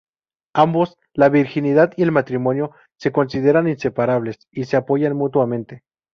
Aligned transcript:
Ambos, 0.55 0.97
la 1.13 1.29
virginidad 1.29 1.91
y 1.95 2.01
el 2.01 2.11
matrimonio, 2.11 2.71
se 2.97 3.11
consideran 3.11 3.67
inseparables 3.67 4.39
y 4.51 4.63
se 4.63 4.75
apoyan 4.75 5.15
mutuamente. 5.15 5.83